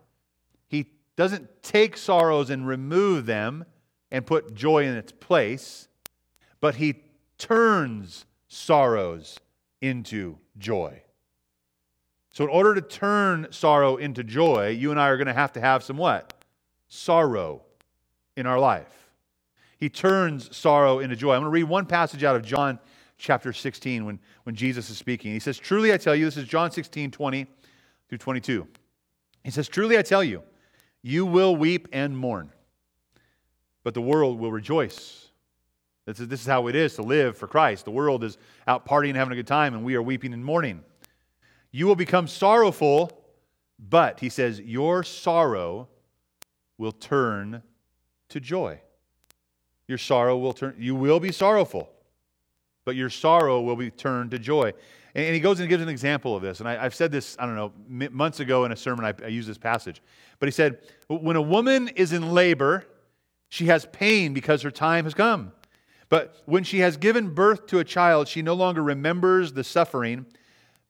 [0.68, 3.66] He doesn't take sorrows and remove them
[4.12, 5.88] and put joy in its place,
[6.60, 7.04] but He
[7.38, 9.40] turns sorrows
[9.82, 11.02] into joy.
[12.34, 15.54] So, in order to turn sorrow into joy, you and I are going to have
[15.54, 16.34] to have some what?
[16.88, 17.64] Sorrow
[18.38, 19.10] in our life.
[19.78, 21.34] He turns sorrow into joy.
[21.34, 22.80] I'm going to read one passage out of John
[23.22, 25.32] chapter 16 when, when Jesus is speaking.
[25.32, 27.48] He says, Truly I tell you, this is John 16, 20
[28.10, 28.68] through 22.
[29.44, 30.44] He says, Truly I tell you,
[31.02, 32.52] you will weep and mourn,
[33.84, 35.30] but the world will rejoice.
[36.06, 37.86] This is, this is how it is to live for Christ.
[37.86, 40.84] The world is out partying, having a good time, and we are weeping and mourning.
[41.72, 43.24] You will become sorrowful,
[43.80, 45.88] but, he says, your sorrow
[46.78, 47.62] will turn
[48.30, 48.82] to joy.
[49.88, 51.92] Your sorrow will turn, you will be sorrowful,
[52.86, 54.74] but your sorrow will be turned to joy.
[55.14, 56.60] And, he goes and gives an example of this.
[56.60, 59.28] And I, have said this, I don't know, months ago in a sermon, I, I
[59.28, 60.02] used this passage.
[60.40, 62.86] But he said, When a woman is in labor,
[63.50, 65.52] she has pain because her time has come.
[66.10, 70.26] But when she has given birth to a child, she no longer remembers the suffering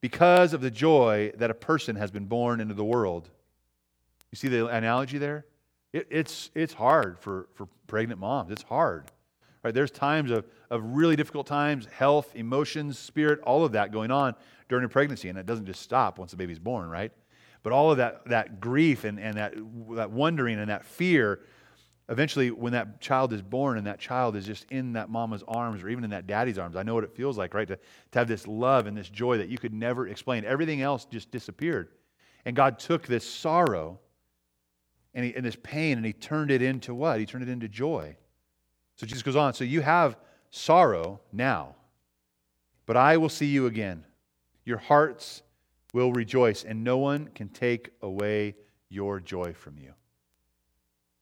[0.02, 3.30] because of the joy that a person has been born into the world.
[4.32, 5.46] You see the analogy there?
[5.94, 8.52] It, it's, it's hard for, for pregnant moms.
[8.52, 9.12] It's hard.
[9.64, 9.74] Right?
[9.74, 14.36] There's times of, of really difficult times, health, emotions, spirit, all of that going on
[14.70, 15.30] during a pregnancy.
[15.30, 17.12] And it doesn't just stop once the baby's born, right?
[17.64, 19.54] But all of that, that grief and, and that,
[19.92, 21.42] that wondering and that fear
[22.12, 25.82] eventually when that child is born and that child is just in that mama's arms
[25.82, 27.78] or even in that daddy's arms i know what it feels like right to,
[28.12, 31.32] to have this love and this joy that you could never explain everything else just
[31.32, 31.90] disappeared
[32.46, 33.98] and god took this sorrow
[35.14, 37.70] and, he, and this pain and he turned it into what he turned it into
[37.70, 38.16] joy
[39.02, 40.16] so jesus goes on so you have
[40.52, 41.74] sorrow now
[42.86, 44.06] but i will see you again
[44.64, 45.42] your hearts
[45.92, 48.54] will rejoice and no one can take away
[48.90, 49.92] your joy from you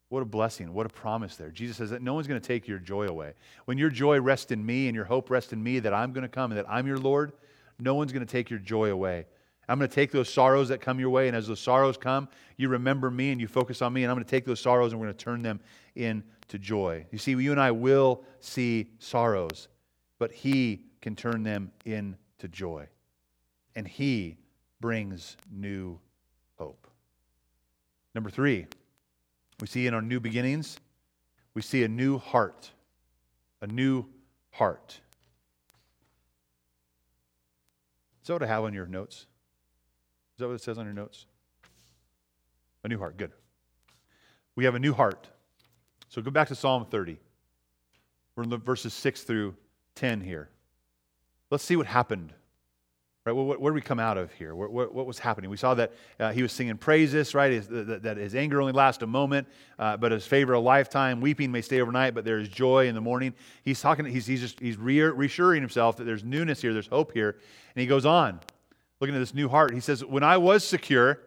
[0.10, 0.74] what a blessing.
[0.74, 1.52] What a promise there.
[1.52, 3.34] Jesus says that no one's going to take your joy away.
[3.66, 6.24] When your joy rests in me and your hope rests in me that I'm going
[6.24, 7.32] to come and that I'm your Lord,
[7.80, 9.28] no one's going to take your joy away.
[9.70, 12.28] I'm going to take those sorrows that come your way, and as those sorrows come,
[12.58, 14.92] you remember me and you focus on me, and I'm going to take those sorrows
[14.92, 15.60] and we're going to turn them
[15.96, 17.06] into joy.
[17.12, 19.68] You see, you and I will see sorrows,
[20.18, 22.88] but He can turn them into joy.
[23.76, 24.38] And He
[24.82, 26.00] brings new
[26.58, 26.88] hope.
[28.16, 28.66] Number three,
[29.62, 30.80] we see in our new beginnings,
[31.54, 32.72] we see a new heart.
[33.62, 34.06] A new
[34.50, 35.00] heart.
[38.24, 39.28] So I have on your notes?
[40.40, 41.26] Is that what it says on your notes?
[42.86, 43.18] A new heart.
[43.18, 43.34] Good.
[44.56, 45.28] We have a new heart.
[46.08, 47.20] So go back to Psalm 30.
[48.38, 49.58] We're in verses 6 through
[49.96, 50.48] 10 here.
[51.52, 52.32] Let's see what happened
[53.26, 53.34] Right?
[53.34, 54.56] What, where did we come out of here?
[54.56, 55.50] What, what, what was happening?
[55.50, 57.52] We saw that uh, he was singing praises, right?
[57.52, 59.48] His, that, that, his anger only lasts a moment,
[59.78, 61.20] uh, but his favor a lifetime.
[61.20, 63.34] Weeping may stay overnight, but there is joy in the morning.
[63.64, 64.06] He's talking.
[64.06, 67.38] He's, he's just he's reassuring himself that there's newness here, there's hope here,
[67.76, 68.40] and he goes on,
[69.00, 69.74] looking at this new heart.
[69.74, 71.20] He says, "When I was secure,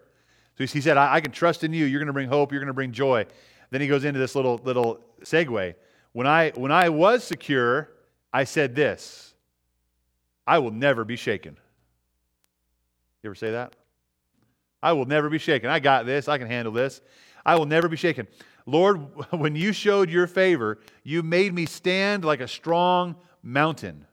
[0.57, 1.87] so he said, I, I can trust in you.
[1.87, 2.53] You're going to bring hope.
[2.53, 3.27] You're going to bring joy."
[3.71, 5.75] Then he goes into this little little segue.
[6.13, 7.91] When I when I was secure,
[8.33, 9.35] I said this.
[10.47, 11.57] I will never be shaken.
[13.23, 13.77] You ever say that?
[14.83, 15.71] I will never be shaken.
[15.71, 16.29] I got this.
[16.29, 17.01] I can handle this.
[17.47, 18.27] I will never be shaken.
[18.67, 18.99] Lord,
[19.31, 24.07] when you showed your favor, you made me stand like a strong mountain.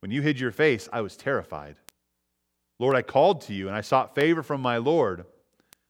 [0.00, 1.76] When you hid your face, I was terrified.
[2.78, 5.24] Lord, I called to you and I sought favor from my Lord.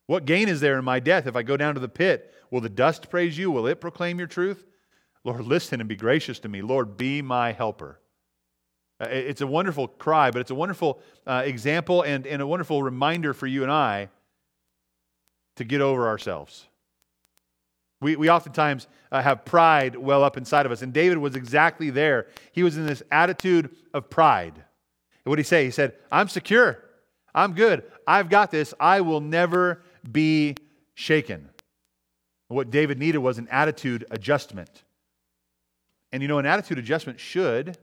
[0.06, 2.34] What gain is there in my death if I go down to the pit?
[2.50, 3.50] Will the dust praise you?
[3.50, 4.64] Will it proclaim your truth?
[5.22, 6.62] Lord, listen and be gracious to me.
[6.62, 8.00] Lord, be my helper.
[9.00, 12.82] Uh, it's a wonderful cry, but it's a wonderful uh, example and, and a wonderful
[12.82, 14.08] reminder for you and I
[15.56, 16.66] to get over ourselves.
[18.00, 21.90] We, we oftentimes uh, have pride well up inside of us, and David was exactly
[21.90, 22.28] there.
[22.52, 24.64] He was in this attitude of pride.
[25.28, 25.64] What did he say?
[25.64, 26.82] He said, I'm secure.
[27.34, 27.84] I'm good.
[28.06, 28.72] I've got this.
[28.80, 30.56] I will never be
[30.94, 31.50] shaken.
[32.48, 34.82] What David needed was an attitude adjustment.
[36.12, 37.76] And you know, an attitude adjustment should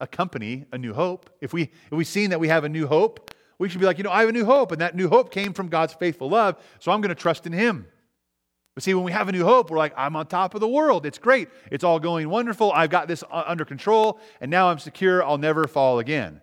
[0.00, 1.28] accompany a new hope.
[1.40, 3.98] If, we, if we've seen that we have a new hope, we should be like,
[3.98, 6.28] you know, I have a new hope, and that new hope came from God's faithful
[6.28, 7.86] love, so I'm going to trust in Him.
[8.74, 10.68] But see, when we have a new hope, we're like, I'm on top of the
[10.68, 11.04] world.
[11.06, 11.48] It's great.
[11.70, 12.72] It's all going wonderful.
[12.72, 15.22] I've got this uh, under control, and now I'm secure.
[15.22, 16.40] I'll never fall again.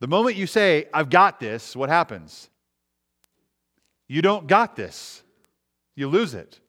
[0.00, 2.48] The moment you say, I've got this, what happens?
[4.06, 5.22] You don't got this.
[5.96, 6.60] You lose it.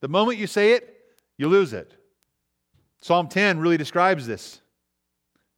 [0.00, 0.96] The moment you say it,
[1.36, 1.92] you lose it.
[3.02, 4.60] Psalm 10 really describes this.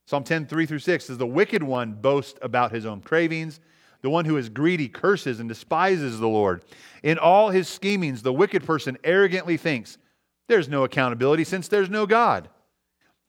[0.07, 3.61] Psalm 10, 3 through 6 says, The wicked one boasts about his own cravings.
[4.03, 6.65] The one who is greedy curses and despises the Lord.
[7.05, 9.99] In all his schemings, the wicked person arrogantly thinks,
[10.49, 12.49] There's no accountability since there's no God.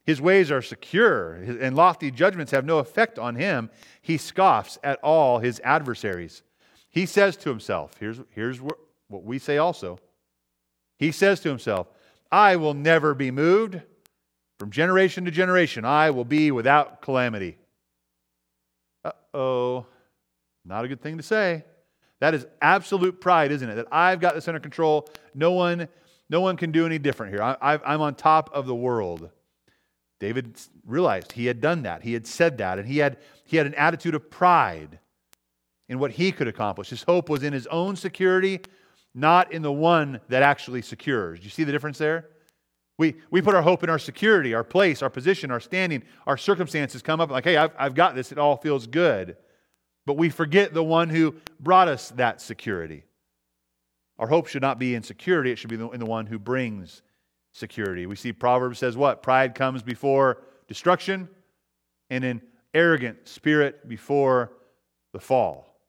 [0.05, 3.69] His ways are secure, and lofty judgments have no effect on him.
[4.01, 6.43] He scoffs at all his adversaries.
[6.89, 9.99] He says to himself, Here's, here's what we say also.
[10.97, 11.87] He says to himself,
[12.31, 13.81] I will never be moved.
[14.59, 17.57] From generation to generation, I will be without calamity.
[19.03, 19.85] Uh oh.
[20.65, 21.65] Not a good thing to say.
[22.19, 23.75] That is absolute pride, isn't it?
[23.75, 25.09] That I've got this under control.
[25.33, 25.87] No one,
[26.29, 27.43] no one can do any different here.
[27.43, 29.29] I, am on top of the world.
[30.23, 32.01] David realized he had done that.
[32.01, 34.99] He had said that, and he had, he had an attitude of pride
[35.89, 36.89] in what he could accomplish.
[36.89, 38.61] His hope was in his own security,
[39.13, 41.39] not in the one that actually secures.
[41.39, 42.29] Do you see the difference there?
[42.97, 46.37] We, we put our hope in our security, our place, our position, our standing, our
[46.37, 48.31] circumstances come up like, hey, I've, I've got this.
[48.31, 49.35] It all feels good.
[50.05, 53.03] But we forget the one who brought us that security.
[54.17, 57.01] Our hope should not be in security, it should be in the one who brings
[57.53, 58.05] security.
[58.05, 59.23] We see Proverbs says what?
[59.23, 61.29] Pride comes before destruction,
[62.09, 62.41] and an
[62.73, 64.51] arrogant spirit before
[65.11, 65.79] the fall.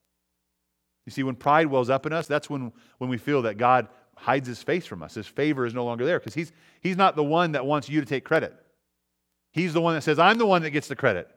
[1.06, 3.88] You see, when pride wells up in us, that's when, when we feel that God
[4.16, 5.14] hides his face from us.
[5.14, 8.00] His favor is no longer there because he's, he's not the one that wants you
[8.00, 8.54] to take credit.
[9.52, 11.28] He's the one that says, I'm the one that gets the credit.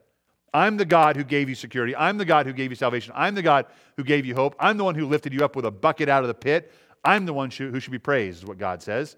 [0.54, 1.94] I'm the God who gave you security.
[1.94, 3.12] I'm the God who gave you salvation.
[3.14, 4.56] I'm the God who gave you hope.
[4.58, 6.72] I'm the one who lifted you up with a bucket out of the pit.
[7.04, 9.16] I'm the one who should be praised, is what God says.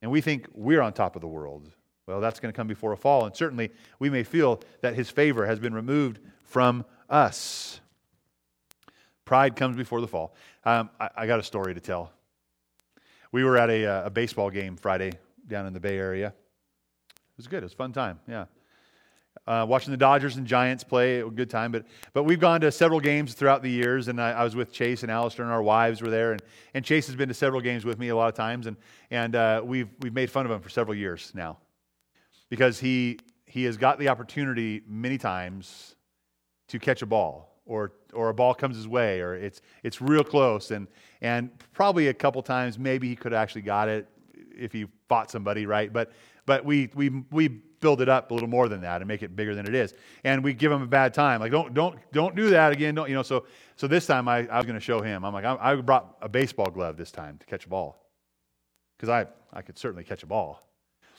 [0.00, 1.70] And we think we're on top of the world.
[2.06, 3.26] Well, that's going to come before a fall.
[3.26, 7.80] And certainly we may feel that his favor has been removed from us.
[9.24, 10.34] Pride comes before the fall.
[10.64, 12.12] Um, I, I got a story to tell.
[13.30, 15.12] We were at a, uh, a baseball game Friday
[15.46, 16.28] down in the Bay Area.
[16.28, 17.58] It was good.
[17.62, 18.20] It was a fun time.
[18.26, 18.46] Yeah.
[19.48, 21.72] Uh, watching the Dodgers and Giants play, a good time.
[21.72, 24.70] But, but we've gone to several games throughout the years, and I, I, was with
[24.70, 26.32] Chase and Alistair, and our wives were there.
[26.32, 26.42] And,
[26.74, 28.76] and Chase has been to several games with me a lot of times, and,
[29.10, 31.56] and uh, we've, we've made fun of him for several years now
[32.50, 35.96] because he, he has got the opportunity many times
[36.66, 40.24] to catch a ball or, or a ball comes his way or it's, it's real
[40.24, 40.72] close.
[40.72, 40.86] And,
[41.22, 44.08] and probably a couple times, maybe he could have actually got it
[44.54, 45.90] if he fought somebody, right?
[45.90, 46.12] But,
[46.44, 49.34] but we, we, we build it up a little more than that and make it
[49.36, 49.94] bigger than it is.
[50.24, 51.40] And we give him a bad time.
[51.40, 52.94] Like, don't, don't, don't do that again.
[52.94, 55.24] Don't, you know, so, so this time I, I was going to show him.
[55.24, 58.04] I'm like, I, I brought a baseball glove this time to catch a ball
[58.96, 60.67] because I, I could certainly catch a ball.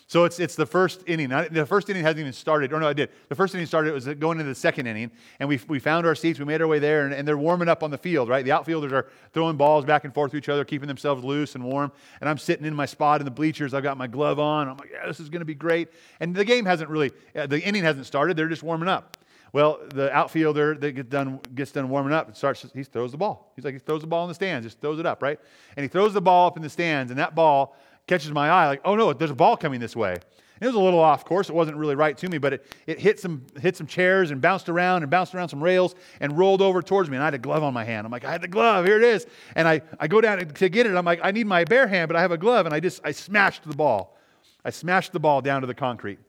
[0.10, 1.30] So it's, it's the first inning.
[1.30, 2.74] The first inning hasn't even started.
[2.74, 3.12] Or no, I did.
[3.28, 6.08] The first inning started, it was going into the second inning, and we, we found
[6.08, 6.39] our seats.
[6.39, 8.43] We made our way there, and, and they're warming up on the field, right?
[8.43, 11.63] The outfielders are throwing balls back and forth to each other, keeping themselves loose and
[11.63, 11.91] warm.
[12.22, 13.76] And I'm sitting in my spot in the bleachers.
[13.76, 14.67] I've got my glove on.
[14.67, 15.89] I'm like, yeah, this is going to be great.
[16.19, 18.36] And the game hasn't really, uh, the inning hasn't started.
[18.36, 19.15] They're just warming up.
[19.54, 23.17] Well, the outfielder that gets done, gets done warming up and starts, he throws the
[23.17, 23.52] ball.
[23.56, 25.39] He's like, he throws the ball in the stands, just throws it up, right?
[25.76, 27.76] And he throws the ball up in the stands, and that ball
[28.10, 30.17] catches my eye, like, oh no, there's a ball coming this way.
[30.62, 31.48] It was a little off course.
[31.48, 34.41] It wasn't really right to me, but it, it hit, some, hit some chairs and
[34.41, 37.15] bounced around and bounced around some rails and rolled over towards me.
[37.15, 38.06] And I had a glove on my hand.
[38.06, 38.86] I'm like, I had the glove.
[38.86, 39.26] Here it is.
[39.56, 40.95] And I, I go down to get it.
[40.95, 42.65] I'm like, I need my bare hand, but I have a glove.
[42.65, 44.17] And I just, I smashed the ball.
[44.65, 46.19] I smashed the ball down to the concrete,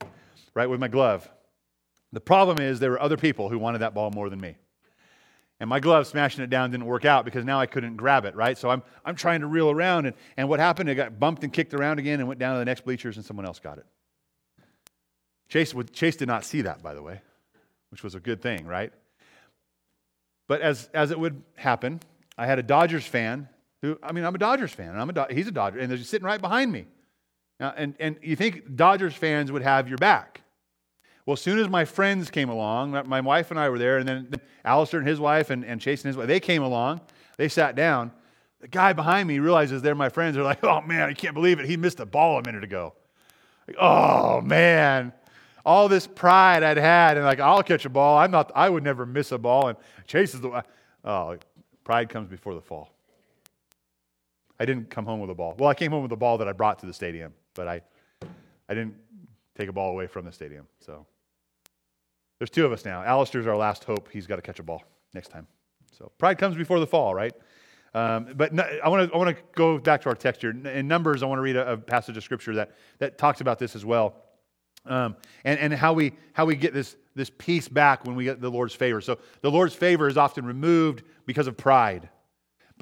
[0.53, 1.29] right, with my glove.
[2.13, 4.55] The problem is there were other people who wanted that ball more than me.
[5.61, 8.35] And my glove smashing it down didn't work out because now I couldn't grab it,
[8.35, 8.57] right?
[8.57, 10.07] So I'm, I'm trying to reel around.
[10.07, 10.89] And, and what happened?
[10.89, 13.23] It got bumped and kicked around again and went down to the next bleachers, and
[13.23, 13.85] someone else got it.
[15.49, 17.21] Chase, Chase did not see that, by the way,
[17.91, 18.91] which was a good thing, right?
[20.47, 21.99] But as, as it would happen,
[22.39, 23.47] I had a Dodgers fan
[23.83, 25.97] who, I mean, I'm a Dodgers fan, and I'm a, he's a Dodger, and they're
[25.99, 26.87] just sitting right behind me.
[27.59, 30.40] Now, and, and you think Dodgers fans would have your back.
[31.25, 34.07] Well, as soon as my friends came along, my wife and I were there, and
[34.07, 34.33] then
[34.65, 37.01] Alistair and his wife and, and Chase and his wife, they came along.
[37.37, 38.11] They sat down.
[38.59, 40.35] The guy behind me realizes they're my friends.
[40.35, 41.65] They're like, oh, man, I can't believe it.
[41.65, 42.93] He missed a ball a minute ago.
[43.67, 45.13] Like, oh, man
[45.65, 48.17] all this pride I'd had, and like, I'll catch a ball.
[48.17, 49.67] I'm not, I would never miss a ball.
[49.67, 50.61] And Chase is the, uh,
[51.05, 51.37] oh,
[51.83, 52.93] pride comes before the fall.
[54.59, 55.55] I didn't come home with a ball.
[55.57, 57.81] Well, I came home with a ball that I brought to the stadium, but I,
[58.69, 58.95] I didn't
[59.61, 60.67] take a ball away from the stadium.
[60.79, 61.05] So
[62.39, 63.03] there's two of us now.
[63.03, 64.09] Alistair's our last hope.
[64.11, 65.47] He's got to catch a ball next time.
[65.91, 67.33] So pride comes before the fall, right?
[67.93, 70.51] Um, but no, I want to I want to go back to our text here.
[70.51, 73.59] In Numbers, I want to read a, a passage of scripture that that talks about
[73.59, 74.15] this as well.
[74.85, 78.41] Um, and, and how we how we get this this peace back when we get
[78.41, 79.01] the Lord's favor.
[79.01, 82.09] So the Lord's favor is often removed because of pride.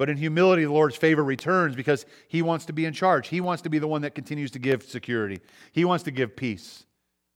[0.00, 3.28] But in humility, the Lord's favor returns because He wants to be in charge.
[3.28, 5.40] He wants to be the one that continues to give security.
[5.72, 6.86] He wants to give peace.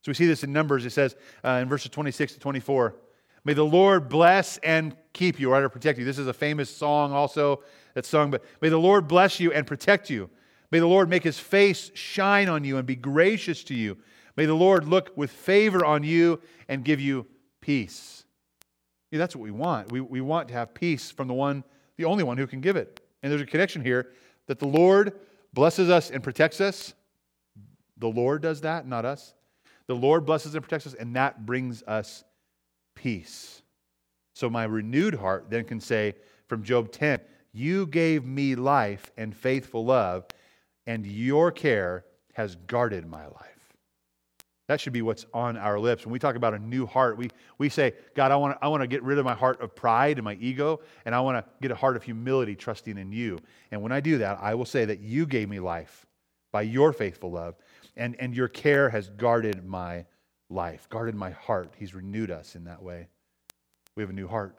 [0.00, 0.86] So we see this in Numbers.
[0.86, 2.96] It says uh, in verses 26 to 24
[3.44, 6.06] May the Lord bless and keep you, right, or protect you.
[6.06, 9.66] This is a famous song also that's sung, but may the Lord bless you and
[9.66, 10.30] protect you.
[10.70, 13.98] May the Lord make his face shine on you and be gracious to you.
[14.38, 17.26] May the Lord look with favor on you and give you
[17.60, 18.24] peace.
[19.10, 19.92] Yeah, that's what we want.
[19.92, 21.62] We, we want to have peace from the one,
[21.96, 23.00] the only one who can give it.
[23.22, 24.12] And there's a connection here
[24.46, 25.18] that the Lord
[25.52, 26.94] blesses us and protects us.
[27.98, 29.34] The Lord does that, not us.
[29.86, 32.24] The Lord blesses and protects us, and that brings us
[32.94, 33.62] peace.
[34.34, 36.14] So my renewed heart then can say
[36.48, 37.20] from Job 10
[37.52, 40.26] You gave me life and faithful love,
[40.86, 42.04] and your care
[42.34, 43.53] has guarded my life.
[44.66, 46.06] That should be what's on our lips.
[46.06, 48.68] When we talk about a new heart, we, we say, God, I want, to, I
[48.68, 51.44] want to get rid of my heart of pride and my ego, and I want
[51.44, 53.38] to get a heart of humility, trusting in you.
[53.70, 56.06] And when I do that, I will say that you gave me life
[56.50, 57.56] by your faithful love,
[57.96, 60.06] and, and your care has guarded my
[60.48, 61.74] life, guarded my heart.
[61.76, 63.08] He's renewed us in that way.
[63.96, 64.58] We have a new heart.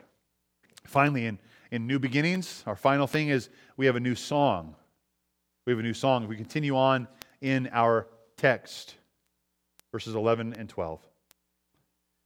[0.86, 1.40] Finally, in,
[1.72, 4.76] in new beginnings, our final thing is we have a new song.
[5.66, 6.28] We have a new song.
[6.28, 7.08] We continue on
[7.42, 8.96] in our text,
[9.96, 11.00] verses 11 and 12.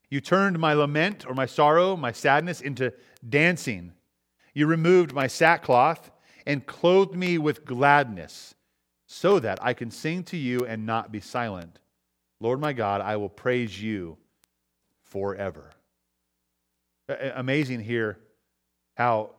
[0.08, 2.92] You turned my lament or my sorrow, my sadness into
[3.28, 3.92] dancing.
[4.52, 6.10] You removed my sackcloth
[6.44, 8.56] and clothed me with gladness
[9.06, 11.78] so that I can sing to you and not be silent.
[12.40, 14.18] Lord my God, I will praise you
[15.04, 15.70] forever.
[17.36, 18.18] Amazing here
[18.96, 19.30] how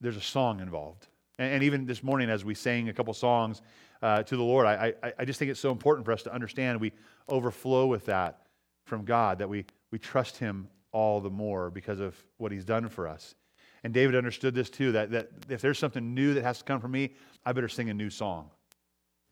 [0.00, 1.08] there's a song involved.
[1.36, 3.60] And even this morning, as we sang a couple songs
[4.02, 6.32] uh, to the Lord, I, I, I just think it's so important for us to
[6.32, 6.92] understand we
[7.28, 8.46] overflow with that
[8.84, 12.88] from God, that we, we trust Him all the more because of what He's done
[12.88, 13.34] for us.
[13.84, 16.80] And David understood this too that, that if there's something new that has to come
[16.80, 18.50] from me, I better sing a new song.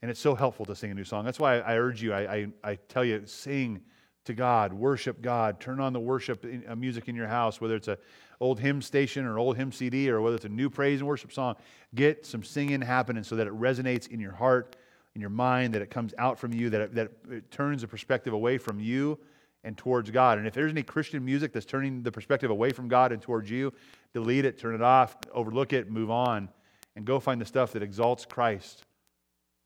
[0.02, 1.24] And it's so helpful to sing a new song.
[1.24, 3.81] That's why I, urge you, I, I, I, tell you, sing
[4.27, 7.77] to God, worship God, turn on the worship in, uh, music in your house, whether
[7.77, 7.97] it's an
[8.41, 11.33] old hymn station or old hymn CD or whether it's a new praise and worship
[11.33, 11.57] song.
[11.95, 14.77] Get some singing happening so that it resonates in your heart,
[15.15, 17.89] in your mind, that it comes out from you, that it, that it turns the
[17.89, 19.19] perspective away from you
[19.65, 20.39] and towards God.
[20.39, 23.51] And if there's any Christian music that's turning the perspective away from God and towards
[23.51, 23.73] you,
[24.15, 26.49] delete it, turn it off, overlook it, move on,
[26.95, 28.85] and go find the stuff that exalts Christ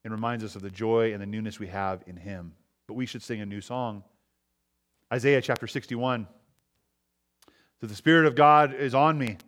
[0.05, 2.55] and reminds us of the joy and the newness we have in Him.
[2.87, 4.03] But we should sing a new song.
[5.13, 6.27] Isaiah chapter 61.
[7.81, 9.39] So the Spirit of God is on me.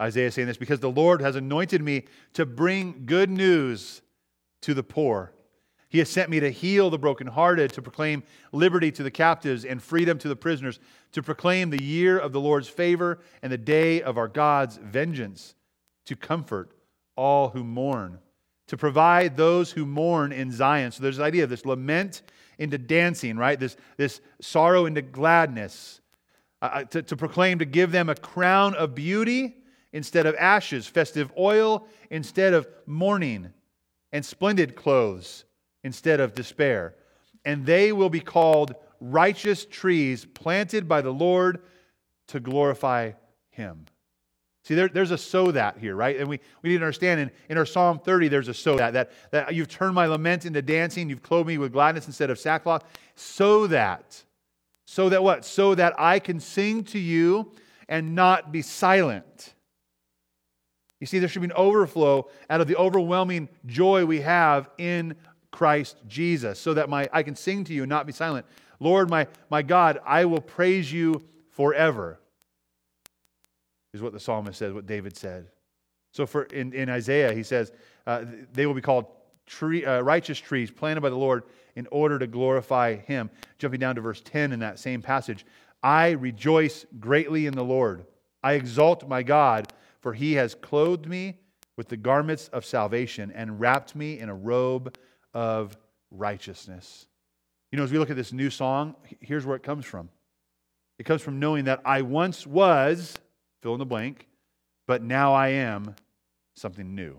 [0.00, 4.00] Isaiah saying this because the Lord has anointed me to bring good news
[4.62, 5.32] to the poor.
[5.88, 9.82] He has sent me to heal the brokenhearted, to proclaim liberty to the captives and
[9.82, 10.78] freedom to the prisoners,
[11.12, 15.56] to proclaim the year of the Lord's favor and the day of our God's vengeance,
[16.06, 16.70] to comfort
[17.16, 18.20] all who mourn,
[18.68, 20.92] to provide those who mourn in Zion.
[20.92, 22.22] So there's the idea of this lament
[22.60, 23.58] into dancing, right?
[23.58, 26.00] This, this sorrow into gladness,
[26.62, 29.56] uh, uh to, to proclaim, to give them a crown of beauty
[29.92, 33.50] instead of ashes, festive oil instead of mourning,
[34.12, 35.44] and splendid clothes
[35.82, 36.94] instead of despair.
[37.44, 41.62] And they will be called righteous trees planted by the Lord
[42.28, 43.12] to glorify
[43.48, 43.86] Him.
[44.62, 46.18] See, there, there's a so that here, right?
[46.18, 48.92] And we, we need to understand in, in our Psalm 30, there's a so that,
[48.92, 49.10] that.
[49.30, 52.84] That you've turned my lament into dancing, you've clothed me with gladness instead of sackcloth.
[53.14, 54.22] So that,
[54.84, 55.44] so that what?
[55.44, 57.52] So that I can sing to you
[57.88, 59.54] and not be silent.
[61.00, 65.16] You see, there should be an overflow out of the overwhelming joy we have in
[65.50, 68.46] Christ Jesus, so that my, I can sing to you and not be silent.
[68.78, 72.20] Lord, my, my God, I will praise you forever,
[73.92, 75.48] is what the psalmist says, what David said.
[76.12, 77.72] So for in, in Isaiah, he says,
[78.06, 79.06] uh, they will be called
[79.46, 81.44] tree, uh, righteous trees planted by the Lord
[81.76, 83.30] in order to glorify him.
[83.58, 85.44] Jumping down to verse 10 in that same passage
[85.82, 88.04] I rejoice greatly in the Lord.
[88.42, 91.38] I exalt my God, for he has clothed me
[91.76, 94.98] with the garments of salvation and wrapped me in a robe
[95.32, 95.76] of
[96.10, 97.06] righteousness.
[97.72, 100.10] You know, as we look at this new song, here's where it comes from
[100.98, 103.16] it comes from knowing that I once was,
[103.62, 104.26] fill in the blank,
[104.86, 105.94] but now I am
[106.54, 107.16] something new.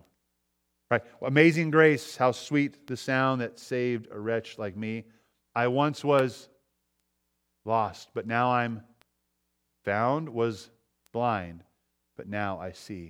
[0.90, 1.02] Right?
[1.22, 5.06] Amazing grace, how sweet the sound that saved a wretch like me.
[5.56, 6.50] I once was
[7.64, 8.82] lost, but now I'm
[9.86, 10.70] found, was
[11.14, 11.64] blind,
[12.18, 13.10] but now I see.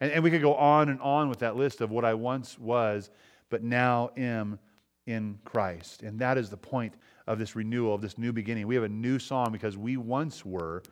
[0.00, 2.58] And, and we could go on and on with that list of what I once
[2.58, 3.10] was
[3.50, 4.58] but now am
[5.06, 6.02] in Christ.
[6.02, 6.94] And that is the point
[7.26, 8.66] of this renewal, of this new beginning.
[8.66, 10.82] We have a new song because we once were,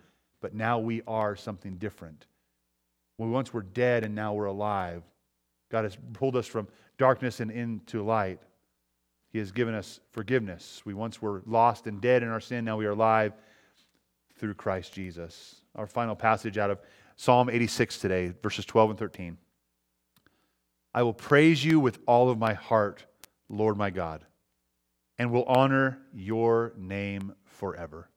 [0.41, 2.27] but now we are something different.
[3.19, 5.03] We once were dead and now we're alive.
[5.71, 8.41] God has pulled us from darkness and into light.
[9.31, 10.83] He has given us forgiveness.
[10.85, 13.33] We once were lost and dead in our sin, now we are alive
[14.39, 15.61] through Christ Jesus.
[15.75, 16.81] Our final passage out of
[17.17, 19.37] Psalm 86 today, verses 12 and 13.
[20.95, 23.05] I will praise you with all of my heart,
[23.49, 24.25] Lord my God,
[25.19, 28.09] and will honor your name forever.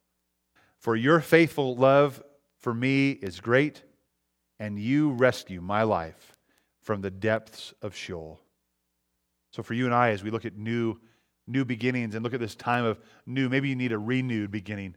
[0.82, 2.22] For your faithful love
[2.58, 3.84] for me is great,
[4.60, 6.36] and you rescue my life
[6.82, 8.42] from the depths of Sheol.
[9.52, 11.00] So, for you and I, as we look at new,
[11.48, 13.50] new beginnings and look at this time of new.
[13.50, 14.96] Maybe you need a renewed beginning.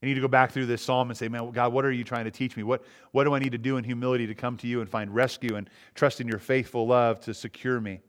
[0.00, 2.04] You need to go back through this psalm and say, Man, God, what are you
[2.04, 2.62] trying to teach me?
[2.62, 5.14] What, what do I need to do in humility to come to you and find
[5.14, 8.00] rescue and trust in your faithful love to secure me?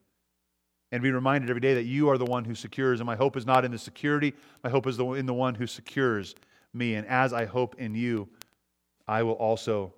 [0.91, 3.01] And be reminded every day that you are the one who secures.
[3.01, 5.67] And my hope is not in the security, my hope is in the one who
[5.67, 6.35] secures
[6.73, 6.95] me.
[6.95, 8.27] And as I hope in you,
[9.07, 9.93] I will also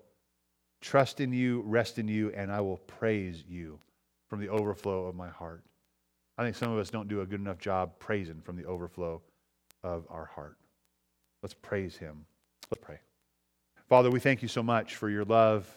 [0.81, 3.79] trust in you, rest in you, and I will praise you
[4.27, 5.63] from the overflow of my heart.
[6.37, 9.21] I think some of us don't do a good enough job praising from the overflow
[9.83, 10.57] of our heart.
[11.41, 12.25] Let's praise him.
[12.71, 12.99] Let's pray.
[13.89, 15.67] Father, we thank you so much for your love,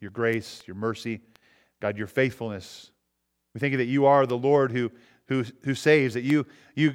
[0.00, 1.20] your grace, your mercy,
[1.80, 2.92] God, your faithfulness.
[3.54, 4.90] We thank you that you are the Lord who,
[5.26, 6.94] who, who saves, that you, you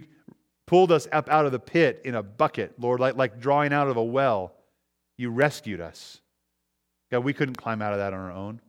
[0.66, 3.88] pulled us up out of the pit in a bucket, Lord, like, like drawing out
[3.88, 4.54] of a well.
[5.18, 6.22] You rescued us.
[7.12, 8.62] God, we couldn't climb out of that on our own.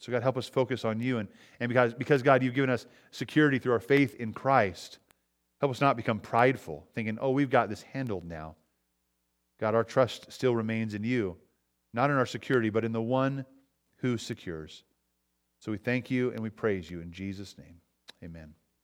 [0.00, 1.18] So, God, help us focus on you.
[1.18, 1.28] And,
[1.60, 4.98] and because, because, God, you've given us security through our faith in Christ,
[5.60, 8.56] help us not become prideful, thinking, oh, we've got this handled now.
[9.60, 11.36] God, our trust still remains in you,
[11.92, 13.44] not in our security, but in the one
[13.98, 14.84] who secures.
[15.60, 17.76] So we thank you and we praise you in Jesus' name.
[18.24, 18.54] Amen.